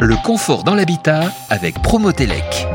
[0.00, 2.66] Le confort dans l'habitat avec Promotelec.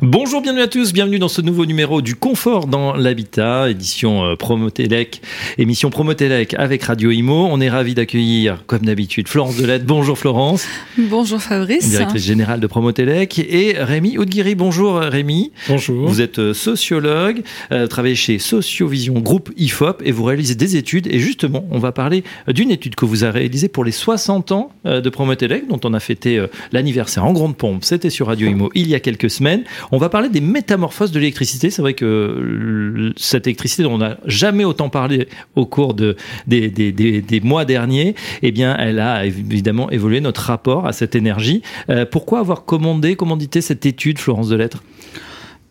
[0.00, 4.36] Bonjour, bienvenue à tous, bienvenue dans ce nouveau numéro du confort dans l'habitat, édition euh,
[4.36, 5.20] Promotelec,
[5.58, 7.48] émission Promotelec avec Radio Imo.
[7.50, 9.84] On est ravi d'accueillir, comme d'habitude, Florence Delette.
[9.84, 10.68] Bonjour Florence.
[10.96, 11.90] Bonjour Fabrice.
[11.90, 13.40] Directrice générale de Promotelec.
[13.40, 14.54] Et Rémi Oudguiri.
[14.54, 15.50] Bonjour Rémi.
[15.68, 16.08] Bonjour.
[16.08, 17.42] Vous êtes euh, sociologue,
[17.72, 21.08] euh, travaillez chez Sociovision Groupe IFOP et vous réalisez des études.
[21.08, 24.70] Et justement, on va parler d'une étude que vous avez réalisée pour les 60 ans
[24.84, 27.82] de Promotelec, dont on a fêté l'anniversaire en grande pompe.
[27.82, 29.64] C'était sur Radio Imo il y a quelques semaines.
[29.92, 31.70] On va parler des métamorphoses de l'électricité.
[31.70, 36.16] C'est vrai que cette électricité dont on n'a jamais autant parlé au cours de,
[36.46, 41.14] des, des, des, mois derniers, eh bien, elle a évidemment évolué notre rapport à cette
[41.14, 41.62] énergie.
[41.90, 44.82] Euh, pourquoi avoir commandé, commandité cette étude, Florence Delettre?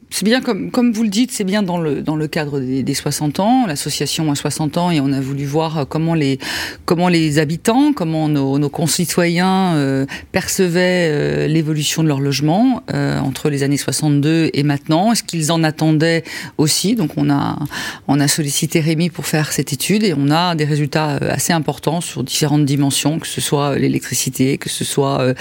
[0.09, 2.81] C'est bien, comme, comme vous le dites, c'est bien dans le, dans le cadre des,
[2.81, 3.67] des 60 ans.
[3.67, 6.39] L'association a 60 ans et on a voulu voir comment les,
[6.85, 13.20] comment les habitants, comment nos, nos concitoyens euh, percevaient euh, l'évolution de leur logement euh,
[13.20, 15.12] entre les années 62 et maintenant.
[15.12, 16.23] Est-ce qu'ils en attendaient
[16.57, 17.60] aussi Donc on a,
[18.07, 21.99] on a sollicité Rémi pour faire cette étude et on a des résultats assez importants
[22.01, 25.34] sur différentes dimensions, que ce soit l'électricité, que ce soit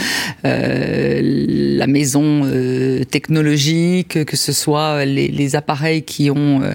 [0.42, 2.42] la maison
[3.10, 6.72] technologique, que ce soit les, les appareils qui ont euh,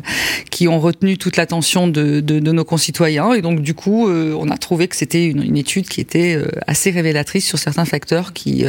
[0.49, 3.33] qui ont retenu toute l'attention de, de, de, nos concitoyens.
[3.33, 6.35] Et donc du coup, euh, on a trouvé que c'était une, une, étude qui était
[6.35, 8.63] euh, assez révélatrice sur certains facteurs qui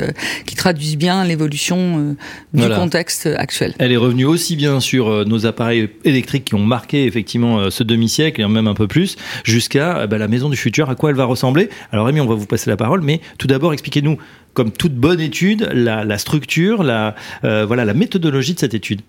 [0.46, 2.16] qui traduisent bien l'évolution
[2.54, 3.74] du contexte actuel.
[3.78, 8.40] Elle est revenue aussi bien sur nos appareils électriques qui ont marqué effectivement ce demi-siècle
[8.40, 11.24] et même un peu plus, jusqu'à bah, la maison du futur, à quoi elle va
[11.24, 11.68] ressembler.
[11.90, 14.18] Alors Rémi, on va vous passer la parole, mais tout d'abord expliquez-nous
[14.54, 17.14] comme toute bonne étude, la, la structure, la,
[17.44, 19.00] euh, voilà, la méthodologie de cette étude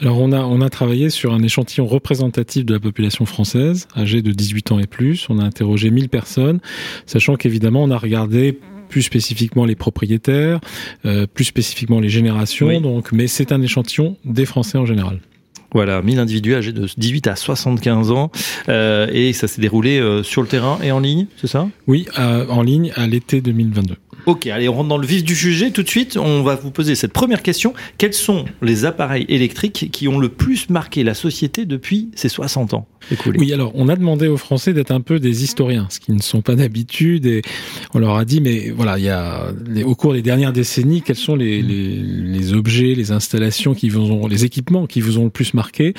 [0.00, 4.22] alors on a, on a travaillé sur un échantillon représentatif de la population française, âgée
[4.22, 5.28] de 18 ans et plus.
[5.30, 6.58] On a interrogé 1000 personnes,
[7.06, 10.60] sachant qu'évidemment on a regardé plus spécifiquement les propriétaires,
[11.04, 12.66] euh, plus spécifiquement les générations.
[12.66, 12.80] Oui.
[12.80, 15.20] Donc, mais c'est un échantillon des Français en général.
[15.74, 18.30] Voilà, 1000 individus âgés de 18 à 75 ans.
[18.68, 21.68] Euh, et ça s'est déroulé euh, sur le terrain et en ligne, c'est ça?
[21.88, 23.96] Oui, euh, en ligne à l'été 2022.
[24.26, 26.16] Ok, allez, on rentre dans le vif du sujet tout de suite.
[26.16, 27.74] On va vous poser cette première question.
[27.98, 32.72] Quels sont les appareils électriques qui ont le plus marqué la société depuis ces 60
[32.72, 32.86] ans
[33.26, 36.22] Oui, alors on a demandé aux Français d'être un peu des historiens, ce qui ne
[36.22, 37.26] sont pas d'habitude.
[37.26, 37.42] Et
[37.92, 39.52] on leur a dit, mais voilà, il y a
[39.84, 44.46] au cours des dernières décennies, quels sont les, objets, les installations qui vous ont, les
[44.46, 45.92] équipements qui vous ont le plus marqué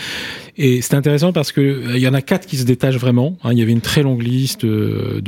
[0.57, 3.37] Et c'est intéressant parce que il y en a quatre qui se détachent vraiment.
[3.43, 5.19] Hein, il y avait une très longue liste de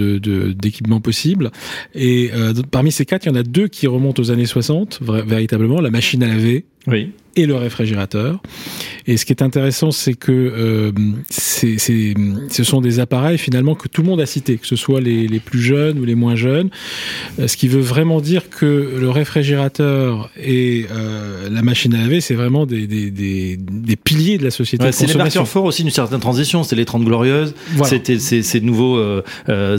[0.58, 1.52] d'équipements possibles
[1.94, 5.00] et euh, parmi ces quatre, il y en a deux qui remontent aux années 60,
[5.02, 7.12] véritablement, la machine à laver oui.
[7.36, 8.42] et le réfrigérateur.
[9.06, 10.92] Et ce qui est intéressant, c'est que euh,
[11.30, 12.14] c'est, c'est,
[12.50, 15.28] ce sont des appareils finalement que tout le monde a cités, que ce soit les,
[15.28, 16.70] les plus jeunes ou les moins jeunes.
[17.40, 22.20] Euh, ce qui veut vraiment dire que le réfrigérateur et euh, la machine à laver,
[22.22, 24.84] c'est vraiment des, des, des, des, piliers de la société.
[24.84, 26.64] Ouais, c'est les marqueurs forts aussi d'une certaine transition.
[26.64, 27.54] C'était les 30 glorieuses.
[27.72, 27.90] Voilà.
[27.90, 29.22] C'était ces, ces nouveaux euh,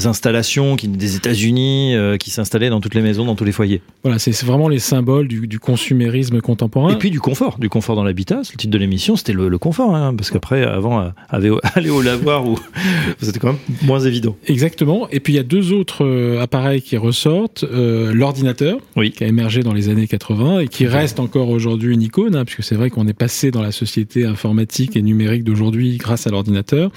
[0.04, 3.82] installations qui, des États-Unis euh, qui s'installaient dans toutes les maisons, dans tous les foyers.
[4.02, 6.94] Voilà, c'est vraiment les symboles du, du consumérisme contemporain.
[6.98, 8.40] Et puis du confort, du confort dans l'habitat.
[8.42, 11.60] C'est le titre de l'émission c'était le, le, confort, hein, parce qu'après, avant, aller au,
[11.74, 12.58] aller au lavoir, ou
[13.20, 14.36] c'était quand même moins évident.
[14.46, 15.08] Exactement.
[15.10, 19.12] Et puis il y a deux autres euh, appareils qui ressortent euh, l'ordinateur, oui.
[19.12, 22.44] qui a émergé dans les années 80 et qui reste encore aujourd'hui une icône, hein,
[22.44, 26.30] puisque c'est vrai qu'on est passé dans la société informatique et numérique d'aujourd'hui grâce à
[26.30, 26.90] l'ordinateur.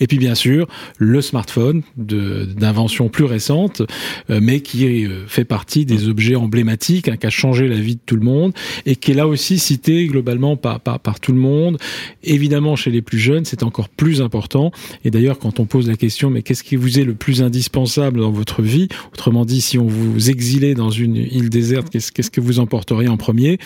[0.00, 0.66] Et puis bien sûr
[0.98, 3.82] le smartphone, d'invention plus récente,
[4.30, 8.00] euh, mais qui fait partie des objets emblématiques, hein, qui a changé la vie de
[8.04, 8.52] tout le monde
[8.86, 11.78] et qui est là aussi cité globalement par, par, par tout le monde.
[12.22, 14.72] Évidemment, chez les plus jeunes, c'est encore plus important.
[15.04, 18.20] Et d'ailleurs, quand on pose la question, mais qu'est-ce qui vous est le plus indispensable
[18.20, 18.88] dans votre vie?
[19.12, 23.08] Autrement dit, si on vous exilait dans une île déserte, qu'est-ce qu'est-ce que vous emporteriez
[23.08, 23.58] en premier?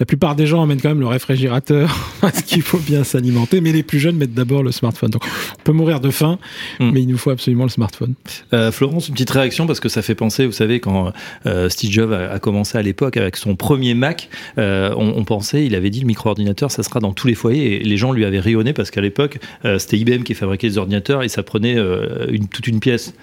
[0.00, 3.72] La plupart des gens emmènent quand même le réfrigérateur, parce qu'il faut bien s'alimenter, mais
[3.72, 5.10] les plus jeunes mettent d'abord le smartphone.
[5.10, 6.38] Donc, on peut mourir de faim,
[6.80, 6.90] mmh.
[6.92, 8.14] mais il nous faut absolument le smartphone.
[8.52, 11.12] Euh, Florence, une petite réaction, parce que ça fait penser, vous savez, quand
[11.46, 14.28] euh, Steve Jobs a, a, commencé à l'époque avec son premier Mac,
[14.58, 17.80] euh, on, on pensait, il avait dit, le micro-ordinateur, ça sera dans tous les foyers
[17.80, 20.78] et les gens lui avaient rayonné parce qu'à l'époque euh, c'était IBM qui fabriquait les
[20.78, 23.14] ordinateurs et ça prenait euh, toute une pièce.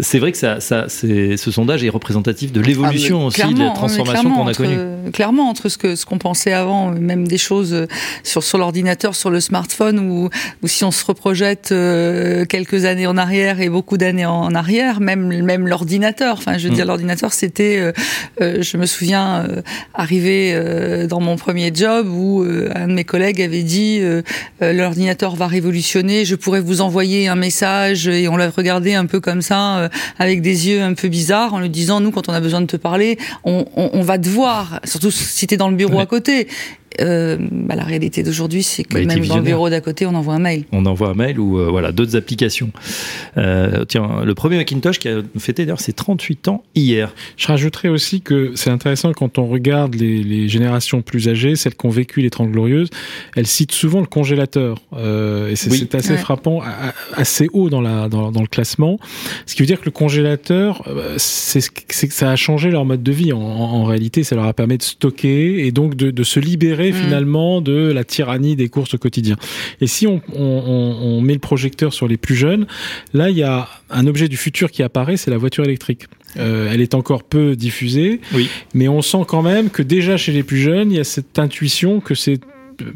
[0.00, 3.70] C'est vrai que ça, ça, ce sondage est représentatif de l'évolution ah, aussi, de la
[3.70, 4.78] transformation qu'on a connue.
[5.12, 7.86] Clairement, entre ce que ce qu'on pensait avant, même des choses
[8.22, 10.28] sur sur l'ordinateur, sur le smartphone, ou
[10.62, 15.00] ou si on se reprojette euh, quelques années en arrière et beaucoup d'années en arrière,
[15.00, 16.36] même même l'ordinateur.
[16.38, 16.76] Enfin, je veux mm.
[16.76, 17.92] dire, l'ordinateur, c'était, euh,
[18.40, 19.62] euh, je me souviens, euh,
[19.94, 24.00] arrivé euh, dans mon premier job où euh, un de mes collègues avait dit
[24.60, 29.20] l'ordinateur va révolutionner, je pourrais vous envoyer un message et on l'a regardé un peu
[29.20, 29.88] comme ça euh,
[30.18, 32.66] avec des yeux un peu bizarres en lui disant nous quand on a besoin de
[32.66, 35.96] te parler, on, on, on va te voir, surtout si tu es dans le bureau
[35.96, 36.02] Ouais.
[36.02, 36.48] à côté.
[37.00, 40.14] Euh, bah, la réalité d'aujourd'hui, c'est que Bah, même dans le bureau d'à côté, on
[40.14, 40.64] envoie un mail.
[40.72, 42.70] On envoie un mail ou euh, voilà d'autres applications.
[43.36, 47.14] Euh, tiens, le premier Macintosh qui a fêté d'ailleurs ses 38 ans hier.
[47.36, 51.74] Je rajouterais aussi que c'est intéressant quand on regarde les, les générations plus âgées, celles
[51.74, 52.88] qui ont vécu les Trente Glorieuses,
[53.36, 54.78] elles citent souvent le congélateur.
[54.94, 55.88] Euh, et c'est Oui.
[55.92, 56.16] assez Ouais.
[56.16, 56.62] frappant,
[57.14, 58.98] assez haut dans, la, dans, dans le classement.
[59.46, 60.82] Ce qui veut dire que le congélateur,
[61.16, 63.32] c'est ce que- c'est que ça a changé leur mode de vie.
[63.32, 66.40] En, en- en réalité, ça leur a permis de stocker et donc de, de se
[66.40, 67.02] libérer Mhm.
[67.04, 69.36] finalement de la tyrannie des courses au quotidien.
[69.80, 72.66] Et si on, on, on- on met le projecteur sur les plus jeunes,
[73.14, 76.04] là, il y a un objet du futur qui apparaît, c'est la voiture électrique.
[76.36, 78.48] Euh, elle est encore peu diffusée, Oui.
[78.74, 81.38] mais on sent quand même que déjà chez les plus jeunes, il y a cette
[81.38, 82.38] intuition que c'est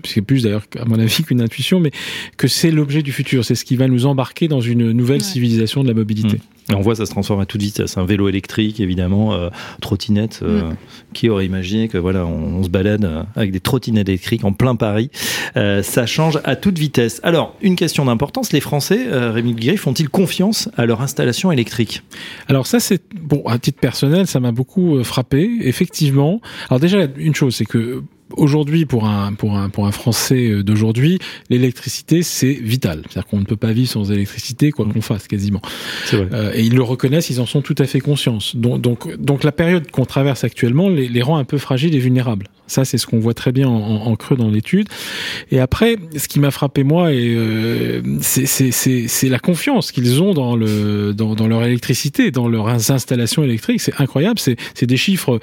[0.05, 1.91] c'est plus d'ailleurs à mon avis qu'une intuition, mais
[2.37, 5.25] que c'est l'objet du futur, c'est ce qui va nous embarquer dans une nouvelle Ouais.
[5.25, 6.39] civilisation de la mobilité.
[6.71, 7.99] Et on voit ça se transforme à toute vitesse.
[7.99, 9.49] Un vélo électrique, évidemment, euh,
[9.81, 10.41] trottinette.
[10.43, 10.71] euh,
[11.13, 14.53] Qui aurait imaginé que voilà, on, on se balade euh, avec des trottinettes électriques en
[14.53, 15.11] plein Paris
[15.57, 17.21] Euh, Ça change à toute vitesse.
[17.25, 22.03] Alors, une question d'importance les Français, euh, Rémi Guéry, font-ils confiance à leur installation électrique?
[22.49, 25.51] Alors ça, c'est bon à titre personnel, ça m'a beaucoup euh, frappé.
[25.63, 26.41] Effectivement.
[26.71, 28.03] Alors déjà, une chose, c'est que
[28.37, 31.19] aujourd'hui, pour un pour un pour un Français euh, d'aujourd'hui,
[31.51, 33.03] l'électricité c'est vital.
[33.09, 35.61] C'est-à-dire qu'on ne peut pas vivre sans électricité, quoi qu'on fasse, quasiment.
[36.13, 36.29] Vrai.
[36.33, 38.39] Euh, et ils le reconnaissent, ils en sont tout à fait conscients.
[38.55, 41.99] Donc, donc, donc la période qu'on traverse actuellement les, les rend un peu fragiles et
[41.99, 42.49] vulnérables.
[42.73, 44.89] Ça, c'est ce qu'on voit très bien en, en- creux dans l'étude.
[45.51, 51.13] Et après, ce qui m'a frappé moi, euh, c'est- la confiance qu'ils ont dans le
[51.15, 53.81] dans, dans leur électricité, dans leurs installations électriques.
[53.81, 54.39] C'est incroyable.
[54.39, 55.41] C'est des chiffres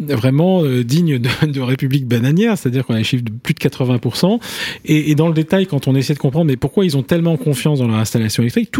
[0.00, 4.38] vraiment euh, dignes de, République bananière, c'est-à-dire qu'on a des chiffres de plus de 80%.
[4.84, 7.80] Et, dans le détail, quand on essaie de comprendre, mais pourquoi ils ont tellement confiance
[7.80, 8.70] dans leur installation électrique,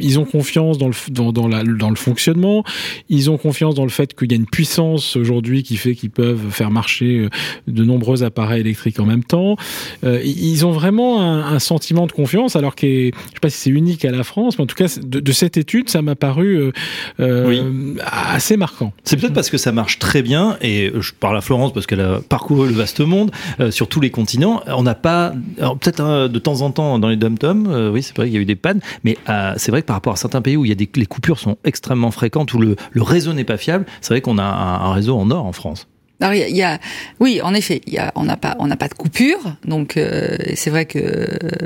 [0.00, 2.64] ils ont confiance dans le fonctionnement,
[3.08, 6.10] ils ont confiance dans le fait qu'il y a une puissance aujourd'hui qui fait qu'ils
[6.10, 7.28] peuvent faire marcher euh,
[7.66, 9.56] de nombreux appareils électriques en même temps.
[10.04, 13.58] Euh, ils ont vraiment un, un sentiment de confiance, alors que je sais pas si
[13.58, 16.14] c'est unique à la France, mais en tout cas de, de cette étude, ça m'a
[16.14, 16.72] paru
[17.20, 18.92] euh, assez marquant.
[19.04, 22.00] C'est peut-être parce que ça marche très bien, et je parle à Florence parce qu'elle
[22.00, 23.30] a parcouru le vaste monde
[23.60, 24.62] euh, sur tous les continents.
[24.66, 28.16] On n'a pas, peut-être hein, de temps en temps dans les dom-toms, euh, oui, c'est
[28.16, 30.16] vrai qu'il y a eu des pannes, mais euh, c'est vrai que par rapport à
[30.16, 33.02] certains pays où il y a des, les coupures sont extrêmement fréquentes, où le, le
[33.02, 35.88] réseau n'est pas fiable, c'est vrai qu'on a un, un réseau en or en France.
[36.22, 36.78] Alors, il y y a-
[37.20, 39.96] oui, en effet, il y a, on n'a pas, on n'a pas de coupure, donc
[39.96, 40.98] euh, c'est vrai que.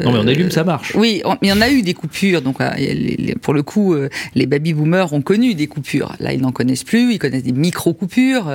[0.03, 0.93] Non, mais en allume, ça marche.
[0.97, 2.41] Oui, on- il y en a eu des coupures.
[2.43, 6.15] Donc, euh, les- pour le coup, euh, les baby boomers ont connu des coupures.
[6.21, 7.13] Là, ils n'en connaissent plus.
[7.13, 8.49] Ils connaissent des micro coupures.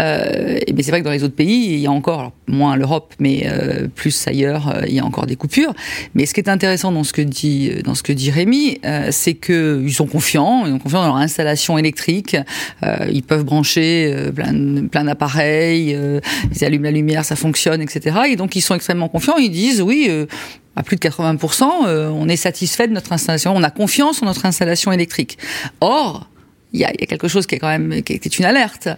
[0.00, 2.32] Euh, et- mais c'est vrai que dans les autres pays, il y a encore alors,
[2.46, 3.46] moins l'Europe, mais
[3.94, 5.72] plus ailleurs, il y a encore des coupures.
[6.14, 8.78] Mais ce qui est intéressant dans ce que dit dans ce que dit Rémi,
[9.10, 10.66] c'est que ils sont confiants.
[10.66, 12.36] Ils ont confiance dans leur installation électrique.
[13.10, 15.29] Ils peuvent brancher plein, plein d'appareils.
[15.38, 16.20] Euh,
[16.52, 18.20] ils allument la lumière, ça fonctionne, etc.
[18.28, 19.36] Et donc ils sont extrêmement confiants.
[19.36, 20.06] Ils disent oui.
[20.08, 20.26] euh,
[20.76, 24.26] à plus de 80%, euh, on est satisfait de notre installation, on a confiance en
[24.26, 25.36] notre installation électrique.
[25.80, 26.29] Or,
[26.72, 28.44] il y a, il y a quelque chose qui est quand même qui est, une
[28.44, 28.88] alerte.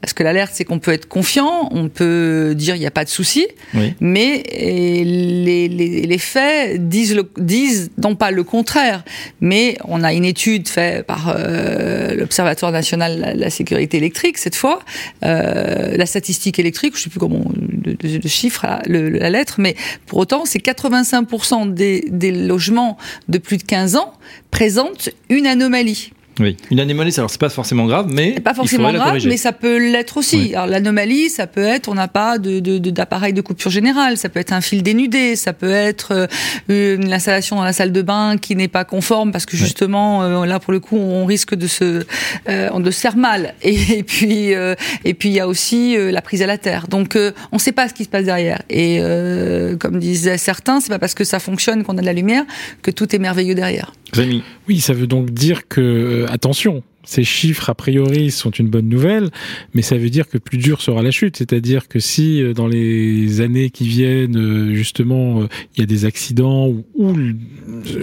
[0.00, 3.04] Parce que l'alerte, c'est qu'on peut être confiant, on peut dire il n'y a pas
[3.04, 3.94] de souci, Oui.
[4.00, 9.04] mais les, les, les faits disent, le, disent non pas le contraire,
[9.40, 14.56] mais on a une étude faite par euh, l'Observatoire national de la, sécurité électrique cette
[14.56, 14.80] fois,
[15.24, 17.44] euh, la statistique électrique, je ne sais plus comment
[17.84, 22.98] le, le, le chiffre, la, la lettre, mais pour autant, c'est 85% des, des logements
[23.28, 24.12] de plus de 15 ans
[24.50, 26.10] présentent une anomalie.
[26.40, 29.76] Oui, une anomalie, alors c'est pas forcément grave, mais pas forcément grave, mais ça peut
[29.76, 30.36] l'être aussi.
[30.36, 30.54] Oui.
[30.54, 34.16] Alors l'anomalie, ça peut être, on n'a pas de, de, de- d'appareil de coupure générale,
[34.16, 36.28] ça peut être un fil dénudé, ça peut être
[36.70, 40.22] euh, une installation dans la salle de bain qui n'est pas conforme parce que justement
[40.22, 42.04] euh, là pour le coup on risque de se,
[42.48, 43.54] euh, on de se faire mal.
[43.62, 44.74] Et, et puis euh,
[45.04, 46.88] et puis il y a aussi euh, la prise à la terre.
[46.88, 48.62] Donc euh, on ne sait pas ce qui se passe derrière.
[48.70, 52.12] Et euh, comme disaient certains, c'est pas parce que ça fonctionne qu'on a de la
[52.12, 52.44] lumière
[52.82, 53.92] que tout est merveilleux derrière.
[54.12, 58.68] Rémi, Oui, ça veut donc dire que, euh, attention, ces chiffres, a priori, sont une
[58.68, 59.30] bonne nouvelle,
[59.74, 61.36] mais ça veut dire que plus dur sera la chute.
[61.36, 65.86] C'est-à-dire que si, euh, dans les années qui viennent, euh, justement, euh, il y a
[65.86, 67.34] des accidents ou, ou le,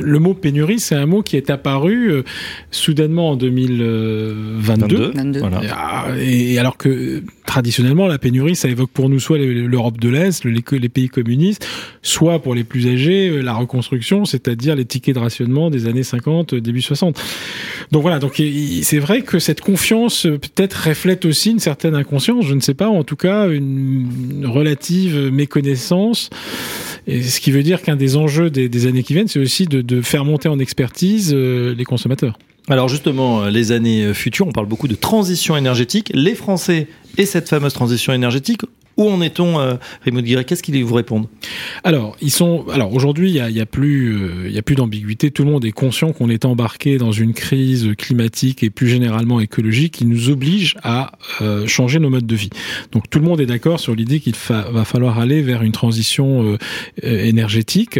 [0.01, 2.23] le mot pénurie, c'est un mot qui est apparu euh,
[2.71, 4.59] soudainement en 2022.
[4.59, 5.39] 22, 22.
[5.39, 5.61] voilà.
[5.71, 10.07] Ah, Et alors que euh, traditionnellement, la pénurie, ça évoque pour nous soit l'Europe de
[10.07, 11.67] l'Est, le- les, pays communistes,
[12.03, 16.03] soit pour les plus âgés, euh, la reconstruction, c'est-à-dire les tickets de rationnement des années
[16.03, 17.19] 50, euh, début 60.
[17.91, 18.39] Donc voilà, donc
[18.83, 22.75] c'est vrai que cette confiance euh, peut-être reflète aussi une certaine inconscience, je ne sais
[22.75, 26.29] pas, en tout cas une, relative méconnaissance.
[27.07, 30.01] Et ce qui veut dire qu'un des enjeux des, années qui viennent, c'est aussi de,
[30.01, 32.37] faire monter en expertise les consommateurs.
[32.69, 36.11] Alors justement, les années futures, on parle beaucoup de transition énergétique.
[36.13, 38.61] Les Français et cette fameuse transition énergétique,
[38.99, 41.27] où en est-on, euh, Raymond Qu'est-ce qu'ils vous répondent?
[41.83, 42.65] Alors, ils sont.
[42.71, 45.31] Alors aujourd'hui, il y a, a, plus, euh, il y a plus d'ambiguïté.
[45.31, 49.39] Tout le monde est conscient qu'on est embarqué dans une crise climatique et plus généralement
[49.39, 52.49] écologique qui nous oblige à euh, changer nos modes de vie.
[52.91, 56.43] Donc tout le monde est d'accord sur l'idée qu'il va falloir aller vers une transition
[56.43, 56.57] euh,
[57.03, 57.99] euh, énergétique.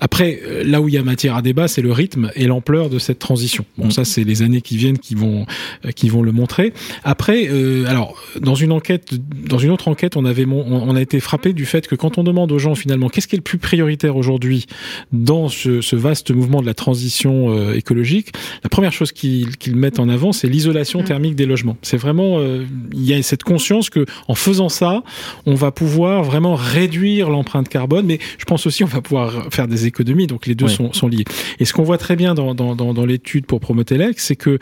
[0.00, 2.98] Après, là où il y a matière à débat, c'est le rythme et l'ampleur de
[2.98, 3.64] cette transition.
[3.78, 5.46] Bon, ça, c'est les années qui viennent qui vont
[5.94, 6.72] qui vont le montrer.
[7.04, 7.48] Après,
[7.86, 9.14] alors dans une enquête,
[9.48, 12.24] dans une autre enquête, on a on, a été frappé du fait que quand on
[12.24, 14.66] demande aux gens finalement qu'est-ce qui est le plus prioritaire aujourd'hui
[15.12, 20.08] dans ce, vaste mouvement de la transition euh, écologique, la première chose qu'ils mettent en
[20.08, 21.04] avant, c'est l'isolation mmh.
[21.04, 21.76] thermique des logements.
[21.82, 25.02] C'est vraiment, euh, il y a cette conscience que en faisant ça,
[25.46, 29.68] on va pouvoir vraiment réduire l'empreinte carbone, mais je pense aussi on va pouvoir faire
[29.68, 30.26] des économies.
[30.26, 31.24] Donc les deux sont, sont, liés.
[31.58, 34.58] Et ce qu'on voit très bien dans, dans, dans, dans l'étude pour Promotelec, c'est que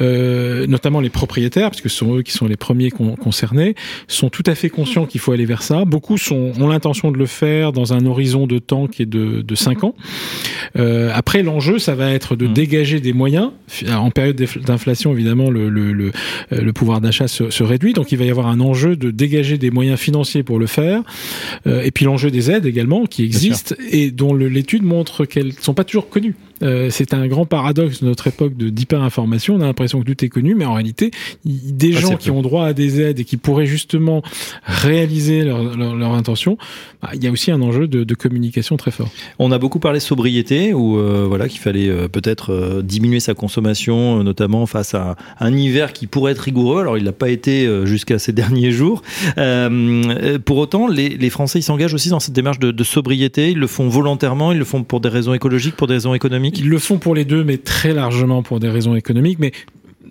[0.00, 3.74] euh, notamment les propriétaires, parce que ce sont eux qui sont les premiers concernés,
[4.08, 5.84] sont tout à fait conscients qu'il faut aller vers ça.
[5.84, 9.42] Beaucoup sont, ont l'intention de le faire dans un horizon de temps qui est de,
[9.42, 9.94] de 5 ans.
[10.76, 12.52] Euh, après, l'enjeu, ça va être de mmh.
[12.52, 13.50] dégager des moyens.
[13.90, 16.12] En période d'inflation, évidemment, le, le, le,
[16.52, 17.92] euh, le pouvoir d'achat se, se, réduit.
[17.92, 21.02] Donc, il va y avoir un enjeu de dégager des moyens financiers pour le faire.
[21.66, 25.60] Euh, et puis, l'enjeu des aides également, qui existent et dont l'étude montre qu'elles ne
[25.60, 26.34] sont pas toujours connues.
[26.62, 29.54] Euh, c'est un grand paradoxe de notre époque de d'hyperinformation.
[29.54, 31.10] On a l'impression que tout est connu, mais en réalité,
[31.44, 34.22] des ah, gens qui ont droit à des aides et qui pourraient justement
[34.64, 36.56] réaliser leur, leur, leur intention,
[37.02, 39.08] bah, il y a aussi un enjeu de, de, communication très fort.
[39.38, 44.22] On a beaucoup parlé sobriété, ou euh, voilà qu'il fallait euh, peut-être diminuer sa consommation,
[44.22, 46.80] notamment face à un hiver qui pourrait être rigoureux.
[46.80, 49.02] Alors il l'a pas été jusqu'à ces derniers jours.
[50.44, 53.50] pour autant, les, les Français ils s'engagent aussi dans cette démarche de, de sobriété.
[53.50, 56.45] Ils le font volontairement, ils le font pour des raisons écologiques, pour des raisons économiques.
[56.54, 59.38] Ils le font pour les deux, mais très largement pour des raisons économiques.
[59.38, 59.52] Mais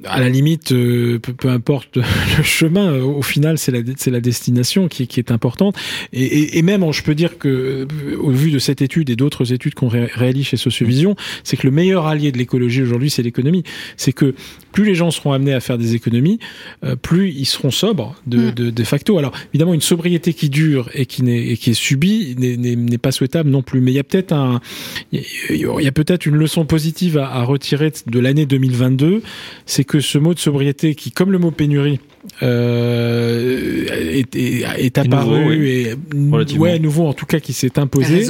[0.03, 1.97] à la limite, euh, peu, importe
[2.37, 5.75] le chemin, euh, au final, c'est la, c'est la destination qui, qui est importante.
[6.13, 9.15] Et, et, et, même, je peux dire que, euh, au vu de cette étude et
[9.15, 13.23] d'autres études qu'on réalise chez Sociovision, c'est que le meilleur allié de l'écologie aujourd'hui, c'est
[13.23, 13.63] l'économie.
[13.97, 14.35] C'est que
[14.71, 16.39] plus les gens seront amenés à faire des économies,
[17.01, 18.51] plus ils seront sobres de, mm.
[18.51, 19.17] de, de, facto.
[19.17, 23.11] Alors, évidemment, une sobriété qui dure et qui, n'est, et qui est subie n'est, pas
[23.11, 23.79] souhaitable non plus.
[23.79, 24.59] Mais il y a peut-être un,
[25.11, 25.21] il
[25.57, 29.21] y a peut-être une leçon positive à, à retirer de l'année 2022,
[29.65, 31.99] c'est que ce mot de sobriété, qui, comme le mot pénurie,
[32.41, 35.93] euh, est, est, apparu et
[36.57, 38.25] ouais nouveau en tout cas qui s'est imposé.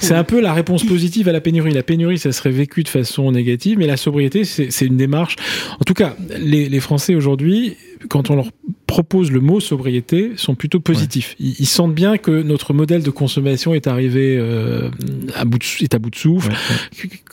[0.00, 1.72] C'est un peu la réponse positive à la pénurie.
[1.72, 5.36] La pénurie, ça serait vécu de façon négative, mais la sobriété, c'est une démarche.
[5.80, 7.76] En tout cas, les, les Français aujourd'hui,
[8.08, 8.46] quand on leur
[8.90, 11.36] propose le mot sobriété sont plutôt positifs.
[11.38, 14.90] Ils, sentent bien que notre modèle de consommation est arrivé euh,
[15.36, 16.50] à bout de, est à bout de souffle,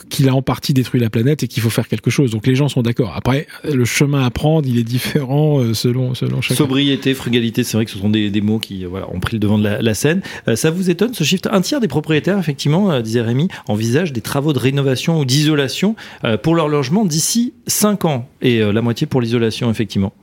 [0.10, 2.30] qu'il a en partie détruit la planète et qu'il faut faire quelque chose.
[2.30, 3.14] Donc les gens sont d'accord.
[3.16, 6.58] Après, le chemin à prendre, il est différent euh, selon selon chacun.
[6.58, 9.40] Sobriété, frugalité, c'est vrai que ce sont des, des mots qui voilà ont pris le
[9.40, 10.22] devant de la, la scène.
[10.48, 11.50] Euh, ça vous étonne ce shift?
[11.52, 15.96] Un tiers des propriétaires, effectivement, disait Rémi, envisagent des travaux de rénovation ou d'isolation
[16.44, 20.14] pour leur logement d'ici 5 ans et la moitié pour l'isolation, effectivement.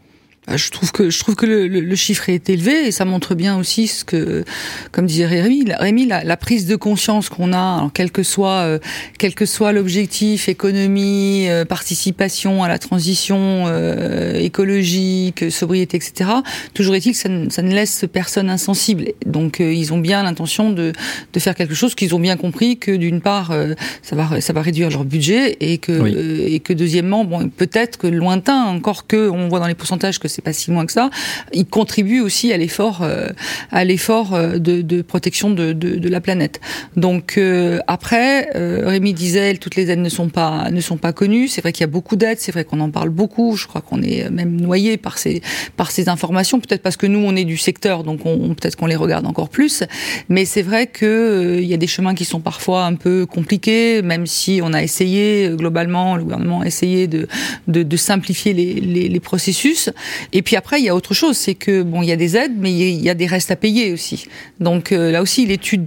[0.46, 3.34] Bah, je trouve que je trouve que le, le, chiffre est élevé et ça montre
[3.34, 4.44] bien aussi ce que,
[4.92, 8.78] comme disait Rémi, Rémi la, la prise de conscience qu'on a, quel que soit euh,
[9.16, 16.30] quel que soit l'objectif, économie, euh, participation à la transition euh, écologique, sobriété, etc.
[16.74, 19.06] Toujours est-il que ça ne, ça ne, laisse personne insensible.
[19.24, 20.92] Donc ils ont bien l'intention de,
[21.32, 23.54] de faire quelque chose qu'ils ont bien compris que d'une part
[24.02, 28.06] ça va ça va réduire leur budget et que et que deuxièmement bon peut-être que
[28.06, 31.10] lointain encore que on voit dans les pourcentages que c'est pas si loin que ça,
[31.52, 33.28] il contribue aussi à l'effort, euh,
[33.70, 36.60] à l'effort euh, de, de, protection de, de, de, la planète.
[36.96, 41.48] Donc euh, après, Rémi disait, toutes les aides ne sont pas ne sont pas connues.
[41.48, 43.56] C'est vrai qu'il y a beaucoup d'aides, c'est vrai qu'on en parle beaucoup.
[43.56, 45.42] Je crois qu'on est même noyé par ces
[45.76, 46.58] par ces informations.
[46.58, 49.48] Peut-être parce que nous on est du secteur, donc on, peut-être qu'on les regarde encore
[49.48, 49.84] plus.
[50.28, 54.02] Mais c'est vrai que il y a des chemins qui sont parfois un peu compliqués,
[54.02, 57.28] même si on a essayé globalement, le gouvernement a essayé de
[57.68, 59.90] de, de simplifier les, les, les processus.
[60.32, 62.36] Et puis après, il y a autre chose, c'est que bon, il y a des
[62.36, 64.26] aides, mais il y a des restes à payer aussi.
[64.60, 65.84] Donc euh, là aussi, l'étude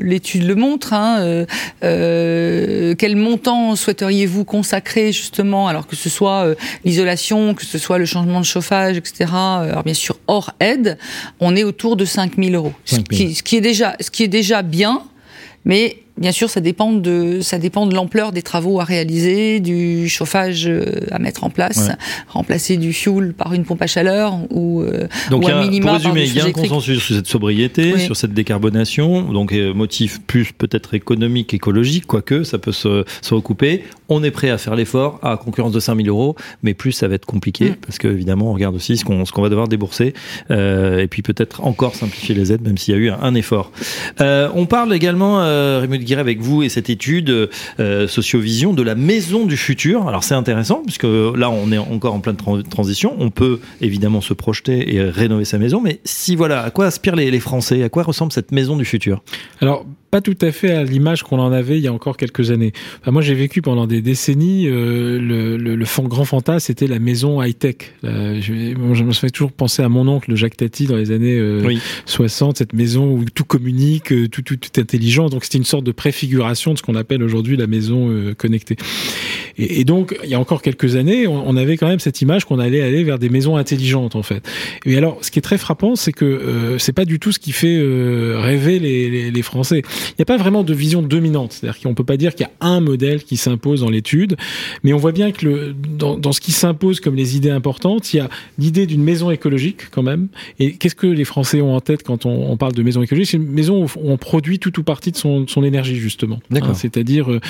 [0.00, 0.92] l'étude le montre.
[0.92, 1.46] Hein, euh,
[1.84, 7.98] euh, quel montant souhaiteriez-vous consacrer justement, alors que ce soit euh, l'isolation, que ce soit
[7.98, 9.30] le changement de chauffage, etc.
[9.32, 10.98] Alors bien sûr, hors aide,
[11.40, 13.04] on est autour de 5 000 euros, 5 000.
[13.10, 15.02] Ce, qui, ce qui est déjà ce qui est déjà bien,
[15.64, 20.08] mais bien sûr, ça dépend de ça dépend de l'ampleur des travaux à réaliser, du
[20.08, 20.70] chauffage
[21.10, 21.90] à mettre en place,
[22.28, 24.84] remplacer du fuel par une pompe à chaleur ou,
[25.30, 27.98] donc ou un minima pour résumer, par il y a un consensus sur cette sobriété,
[27.98, 33.84] sur cette décarbonation, donc motif plus peut-être économique, écologique, quoique ça peut se, se recouper.
[34.08, 37.14] On est prêt à faire l'effort à concurrence de 5000 euros, mais plus ça va
[37.14, 37.76] être compliqué mm.
[37.84, 40.14] parce qu'évidemment on regarde aussi ce qu'on ce qu'on va devoir débourser
[40.50, 43.70] euh, et puis peut-être encore simplifier les aides, même s'il y a eu un, effort.
[44.20, 48.94] Euh, on parle également, euh, Rémi Avec vous et cette étude euh, Sociovision de la
[48.94, 50.06] maison du futur.
[50.08, 53.16] Alors c'est intéressant puisque là on est encore en pleine transition.
[53.18, 57.16] On peut évidemment se projeter et rénover sa maison, mais si voilà, à quoi aspirent
[57.16, 57.82] les, les Français?
[57.82, 59.20] À quoi ressemble cette maison du futur?
[59.60, 62.50] Alors pas tout à fait à l'image qu'on en avait il y a encore quelques
[62.50, 62.72] années.
[63.06, 67.42] moi, j'ai vécu pendant des décennies euh, le, le, le, grand fantasme, c'était la maison
[67.42, 67.76] high-tech.
[68.02, 71.40] je, je, me suis toujours pensé à mon oncle Jacques Tati dans les années
[72.06, 75.28] 60, euh, cette maison où tout communique, euh, tout, tout, tout intelligent.
[75.28, 78.76] Donc, c'était une sorte de préfiguration de ce qu'on appelle aujourd'hui la maison connectée.
[79.58, 82.20] Et, et, donc, il y a encore quelques années, on, on avait quand même cette
[82.20, 84.46] image qu'on allait aller vers des maisons intelligentes, en fait.
[84.84, 87.52] Et alors, ce qui est très frappant, c'est que c'est pas du tout ce qui
[87.52, 87.80] fait
[88.34, 91.52] rêver les, les, les Français il n'y a pas vraiment de vision dominante.
[91.52, 94.36] C'est-à-dire qu'on peut pas dire qu'il y a un modèle qui s'impose dans l'étude,
[94.82, 98.12] mais on voit bien que le, dans, dans ce qui s'impose comme les idées importantes,
[98.12, 100.28] il y a l'idée d'une maison écologique quand même.
[100.58, 103.30] Et qu'est-ce que les Français ont en tête quand on, on parle de maison écologique?
[103.30, 106.40] C'est une maison où on produit tout ou partie de son, son énergie justement.
[106.50, 107.40] Hein, C'est-à-dire euh,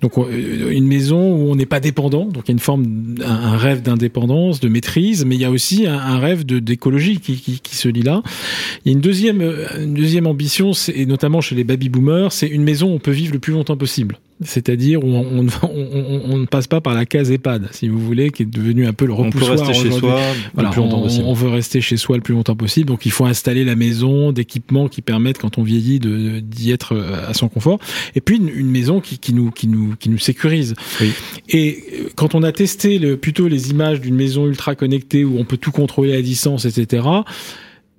[0.00, 2.24] donc euh, une maison où on n'est pas dépendant.
[2.24, 5.50] Donc il y a une forme, un, rêve d'indépendance, de maîtrise, mais il y a
[5.50, 8.22] aussi un, rêve d'écologie qui, se lie là.
[8.84, 9.42] Il y a une deuxième,
[9.78, 13.10] une deuxième ambition, et notamment chez les baby boomer, c'est une maison où on peut
[13.10, 14.18] vivre le plus longtemps possible.
[14.40, 18.42] C'est-à-dire où on, on, ne passe pas par la case EHPAD, si vous voulez, qui
[18.42, 19.52] est devenu un peu le repoussoir.
[19.52, 20.20] On peut rester chez soi
[20.56, 21.24] le plus longtemps possible.
[21.26, 24.32] On veut rester chez soi le plus longtemps possible, donc il faut installer la maison,
[24.32, 27.78] d'équipements qui permettent, quand on vieillit, d'y être euh, à son confort.
[28.14, 30.74] Et puis une, maison qui, qui, nous, qui, nous, qui nous sécurise.
[31.48, 35.38] Et euh, quand on a testé le, plutôt les images d'une maison ultra connectée où
[35.38, 37.04] on peut tout contrôler à distance, etc.,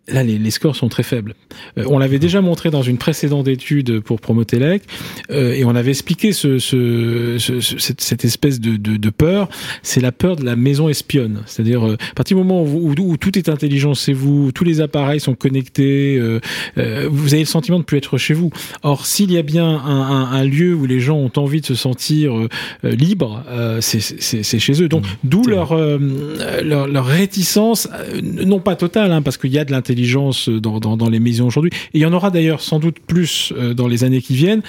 [0.07, 1.33] là, les, les, scores sont très faibles.
[1.77, 4.83] Euh, on l'avait déjà montré dans une précédente étude pour Promotelec,
[5.31, 9.49] euh, et on avait expliqué ce, ce, ce, cette, cette, espèce de, de, de peur.
[9.81, 11.43] C'est la peur de la maison espionne.
[11.45, 14.81] C'est-à-dire, euh, à partir du moment où, où, tout est intelligent c'est vous, tous les
[14.81, 16.39] appareils sont connectés, euh,
[16.77, 18.51] euh, vous avez le sentiment de plus être chez vous.
[18.81, 21.65] Or, s'il y a bien un, un, un, lieu où les gens ont envie de
[21.65, 22.33] se sentir
[22.83, 23.43] libres,
[23.79, 24.89] c'est chez eux.
[24.89, 25.15] Donc, mmh.
[25.23, 27.87] d'où leur, leur, leur réticence,
[28.21, 31.19] non pas totale, hein, parce qu'il y a de l'intelligence intelligence dans, dans, dans les
[31.19, 31.71] maisons aujourd'hui.
[31.93, 34.63] Et il y en aura d'ailleurs sans doute plus euh, dans les années qui viennent.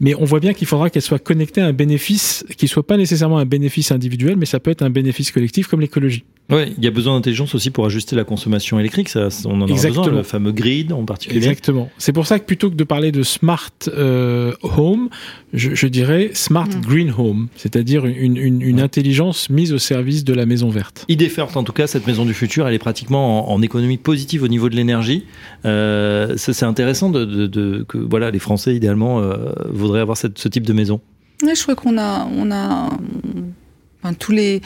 [0.00, 2.96] Mais on voit bien qu'il faudra qu'elle soit connectée à un bénéfice qui soit pas
[2.96, 6.24] nécessairement un bénéfice individuel, mais ça peut être un bénéfice collectif comme l'écologie.
[6.50, 9.08] Oui, il y a besoin d'intelligence aussi pour ajuster la consommation électrique.
[9.08, 11.38] Ça, on en a besoin, le fameux grid en particulier.
[11.38, 11.88] Exactement.
[11.96, 15.08] C'est pour ça que plutôt que de parler de smart euh, home,
[15.54, 16.80] je, je, dirais smart mm.
[16.82, 18.82] green home, c'est-à-dire une, une, une ouais.
[18.82, 21.06] intelligence mise au service de la maison verte.
[21.08, 23.96] Idée forte en tout cas, cette maison du futur, elle est pratiquement en, en économie
[23.96, 25.26] positive au niveau de l'énergie.
[25.64, 30.38] Euh, c'est intéressant de, de, de, que voilà, les Français idéalement euh, voudraient avoir cette,
[30.38, 31.00] ce type de maison.
[31.42, 32.88] Ouais, je crois qu'on a, on a,
[34.02, 34.62] enfin, tous les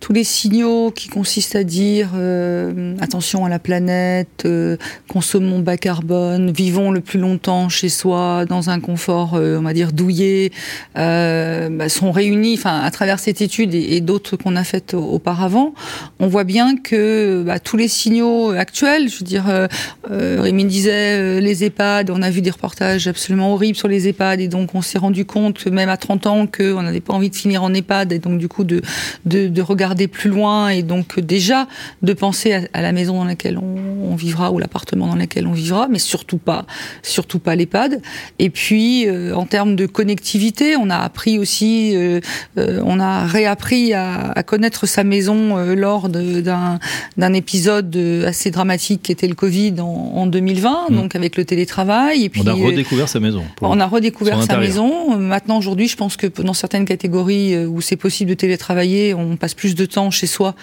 [0.00, 4.76] tous les signaux qui consistent à dire euh, attention à la planète, euh,
[5.08, 9.72] consommons bas carbone, vivons le plus longtemps chez soi dans un confort, euh, on va
[9.72, 10.52] dire douillet,
[10.96, 15.74] euh, bah, sont réunis, enfin à travers cette étude et, d'autres qu'on a faites auparavant,
[16.20, 19.66] on voit bien que bah, tous les signaux actuels, je veux dire, euh,
[20.10, 24.40] euh, Rémi disait les EHPAD, on a vu des reportages absolument horribles sur les EHPAD
[24.40, 27.36] et donc on s'est rendu compte même à 30 ans qu'on n'avait pas envie de
[27.36, 28.80] finir en EHPAD et donc du coup de,
[29.26, 31.66] de, de regarder regarder plus loin et donc déjà
[32.02, 35.46] de penser à, à la maison dans laquelle on, on vivra ou l'appartement dans lequel
[35.46, 36.66] on vivra, mais surtout pas,
[37.02, 38.00] surtout pas l'EHPAD.
[38.38, 42.20] Et puis euh, en termes de connectivité, on a appris aussi, euh,
[42.58, 47.96] euh, on a réappris à, à, connaître sa maison lors d'un épisode
[48.26, 50.94] assez dramatique qui était le Covid en, en 2020, mmh.
[50.94, 52.24] donc avec le télétravail.
[52.24, 53.44] Et puis, on a redécouvert sa maison.
[53.60, 55.16] On a redécouvert sa maison.
[55.18, 59.54] Maintenant aujourd'hui, je pense que dans certaines catégories où c'est possible de télétravailler, on passe
[59.54, 60.54] plus de temps chez soi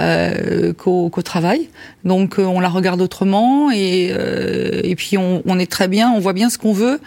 [0.00, 1.68] euh, qu'au qu travail.
[2.04, 6.10] Donc euh, on la regarde autrement et, euh, et puis on, on, est très bien,
[6.10, 7.00] on voit bien ce qu'on veut.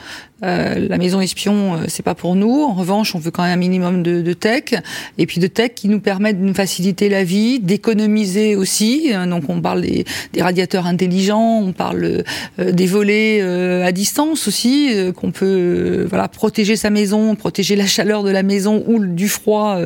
[0.43, 2.63] Euh, la maison espion, euh, c'est pas pour nous.
[2.63, 4.73] En revanche, on veut quand même un minimum de, de, tech
[5.17, 9.11] et puis de tech qui nous permettent de nous faciliter la vie, d'économiser aussi.
[9.13, 12.23] Euh, donc on parle des, des, radiateurs intelligents, on parle
[12.57, 18.29] des volets à distance aussi qu'on peut voilà protéger sa maison, protéger la chaleur de
[18.29, 19.77] la maison ou du froid,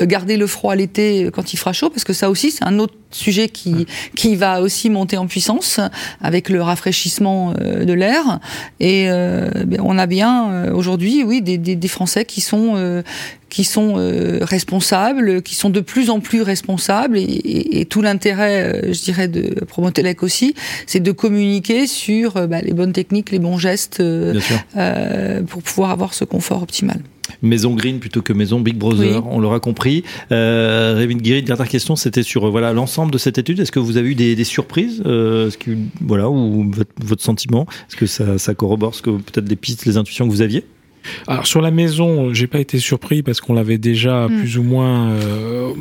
[0.00, 2.94] garder le froid l'été quand il fera chaud parce que ça aussi c'est un autre
[3.14, 5.80] sujet qui qui va aussi monter en puissance
[6.20, 8.40] avec le rafraîchissement euh, de l'air.
[8.80, 12.74] Et euh, ben, on a bien euh, aujourd'hui, oui, des, des, des, Français qui sont
[12.76, 13.02] euh,
[13.52, 17.18] qui sont euh, responsables, qui sont de plus en plus responsables.
[17.18, 20.54] Et, et, et tout l'intérêt, je dirais, de Promotelec aussi,
[20.86, 24.02] c'est de communiquer sur bah, les bonnes techniques, les bons gestes
[25.48, 27.00] pour pouvoir avoir ce confort optimal.
[27.40, 29.30] Maison Green plutôt que Maison Big Brother, oui.
[29.30, 30.04] on l'aura compris.
[30.32, 33.60] Euh, Révin Guéry, dernière question, c'était sur voilà l'ensemble de cette étude.
[33.60, 35.56] Est-ce que vous avez eu des, des surprises euh, ce
[36.00, 37.66] voilà, ou votre, votre sentiment?
[37.88, 40.64] Est-ce que ça, ça corrobore ce que peut-être des pistes, les intuitions que vous aviez?
[41.26, 44.38] Alors sur la maison, j'ai pas été surpris parce qu'on l'avait déjà mmh.
[44.38, 45.72] plus ou moins euh,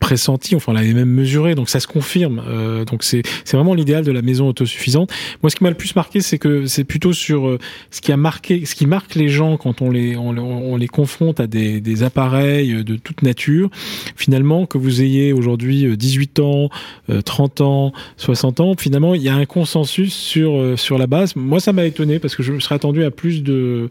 [0.00, 2.42] pressenti, enfin on l'avait même mesuré, donc ça se confirme.
[2.46, 5.10] Euh, donc c'est c'est vraiment l'idéal de la maison autosuffisante.
[5.42, 7.58] Moi, ce qui m'a le plus marqué, c'est que c'est plutôt sur euh,
[7.90, 10.88] ce qui a marqué, ce qui marque les gens quand on les on, on les
[10.88, 13.70] confronte à des, des appareils de toute nature.
[14.16, 16.70] Finalement, que vous ayez aujourd'hui 18 ans,
[17.24, 21.36] 30 ans, 60 ans, finalement, il y a un consensus sur sur la base.
[21.36, 23.88] Moi, ça m'a étonné parce que je me serais attendu à plus de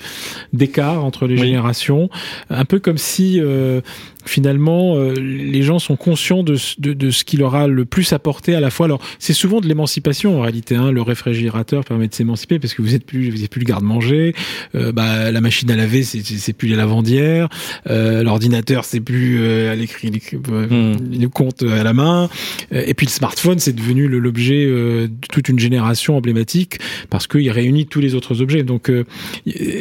[0.68, 1.48] d'écart entre les oui.
[1.48, 2.10] générations,
[2.50, 3.82] un peu comme si euh,
[4.28, 8.14] finalement euh, les gens sont conscients de, de, de, ce qui leur a le plus
[8.14, 8.86] apporté à la fois.
[8.86, 10.76] Alors c'est souvent de l'émancipation en réalité.
[10.76, 10.92] Hein.
[10.92, 14.36] Le réfrigérateur permet de s'émanciper parce que vous êtes plus vous êtes plus le garde-manger.
[14.76, 17.50] Euh, bah, la machine à laver c'est plus les lavandières.
[17.90, 21.20] Euh, L'ordinateur c'est plus euh, à l'écrit mmh.
[21.20, 22.30] le compte à la main.
[22.72, 27.86] Et puis le smartphone c'est devenu l'objet de toute une génération emblématique parce qu'il réunit
[27.86, 28.64] tous les autres objets.
[28.64, 28.92] Donc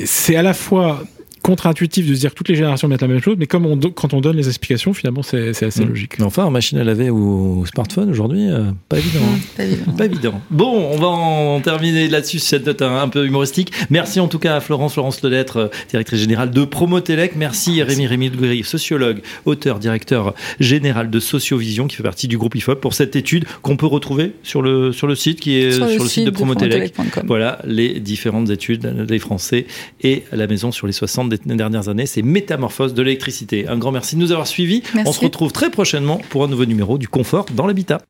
[0.05, 1.05] c'est à la fois
[1.47, 3.79] contre-intuitif de se dire que toutes les générations mettent la même chose, mais comme on
[3.79, 5.89] quand on donne les explications, finalement, c'est assez mmh.
[5.89, 6.19] logique.
[6.19, 9.39] Mais enfin, en machine à laver ou au smartphone aujourd'hui, euh, pas, évident, hein.
[9.57, 9.93] pas évident.
[9.93, 10.41] Pas évident.
[10.51, 13.71] Bon, on va en terminer là-dessus, cette note un, un, peu humoristique.
[13.91, 17.37] Merci en tout cas à Florence, Florence Lelettre, euh, directrice générale de Promotelec.
[17.37, 17.83] Merci, Merci.
[17.85, 22.81] Rémi Rémi Duguerry, sociologue, auteur, directeur général de Sociovision, qui fait partie du groupe IFOP,
[22.81, 26.03] pour cette étude qu'on peut retrouver sur le, sur le site qui est sur, sur
[26.03, 26.93] le, site, de Promotelec.
[27.25, 29.67] Voilà les différentes études des Français
[30.03, 33.69] et la maison sur les 60 des dernières années, c'est Métamorphose de l'électricité.
[33.69, 34.83] Un grand merci de nous avoir suivis.
[34.95, 35.09] Merci.
[35.09, 38.01] On se retrouve très prochainement pour un nouveau numéro du Confort dans l'habitat.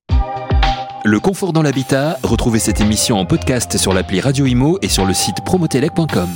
[1.05, 5.05] Le Confort dans l'habitat, retrouvez cette émission en podcast sur l'appli Radio Imo et sur
[5.05, 6.29] le site promotelec.com.